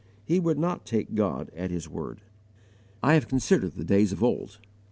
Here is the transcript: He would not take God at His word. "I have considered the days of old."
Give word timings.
He 0.25 0.39
would 0.39 0.57
not 0.57 0.83
take 0.83 1.13
God 1.13 1.51
at 1.55 1.69
His 1.69 1.87
word. 1.87 2.21
"I 3.03 3.13
have 3.13 3.27
considered 3.27 3.73
the 3.73 3.83
days 3.85 4.11
of 4.11 4.23
old." 4.23 4.57